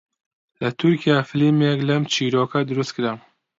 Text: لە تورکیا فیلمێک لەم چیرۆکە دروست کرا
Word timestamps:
لە 0.61 0.69
تورکیا 0.79 1.17
فیلمێک 1.29 1.79
لەم 1.89 2.03
چیرۆکە 2.13 2.59
دروست 2.69 2.91
کرا 2.97 3.13